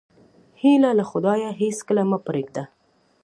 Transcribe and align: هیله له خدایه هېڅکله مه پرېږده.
هیله 0.61 0.89
له 0.99 1.03
خدایه 1.11 1.51
هېڅکله 1.61 2.03
مه 2.09 2.17
پرېږده. 2.25 2.63